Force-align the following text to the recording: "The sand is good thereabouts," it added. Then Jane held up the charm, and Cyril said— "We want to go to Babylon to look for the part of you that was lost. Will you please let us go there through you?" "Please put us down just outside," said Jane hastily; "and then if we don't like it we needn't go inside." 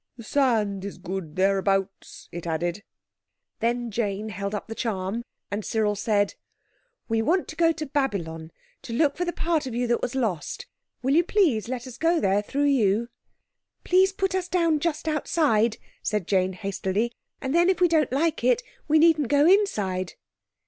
"The 0.17 0.23
sand 0.23 0.83
is 0.83 0.97
good 0.97 1.35
thereabouts," 1.35 2.27
it 2.31 2.47
added. 2.47 2.81
Then 3.59 3.91
Jane 3.91 4.29
held 4.29 4.55
up 4.55 4.67
the 4.67 4.73
charm, 4.73 5.23
and 5.51 5.63
Cyril 5.63 5.93
said— 5.95 6.33
"We 7.07 7.21
want 7.21 7.47
to 7.49 7.55
go 7.55 7.71
to 7.73 7.85
Babylon 7.85 8.51
to 8.81 8.93
look 8.93 9.15
for 9.15 9.25
the 9.25 9.31
part 9.31 9.67
of 9.67 9.75
you 9.75 9.85
that 9.85 10.01
was 10.01 10.15
lost. 10.15 10.65
Will 11.03 11.13
you 11.15 11.23
please 11.23 11.67
let 11.67 11.85
us 11.85 11.99
go 11.99 12.19
there 12.19 12.41
through 12.41 12.63
you?" 12.63 13.09
"Please 13.83 14.11
put 14.11 14.33
us 14.33 14.47
down 14.47 14.79
just 14.79 15.07
outside," 15.07 15.77
said 16.01 16.25
Jane 16.25 16.53
hastily; 16.53 17.11
"and 17.39 17.53
then 17.53 17.69
if 17.69 17.79
we 17.79 17.87
don't 17.87 18.11
like 18.11 18.43
it 18.43 18.63
we 18.87 18.97
needn't 18.97 19.27
go 19.27 19.45
inside." 19.45 20.13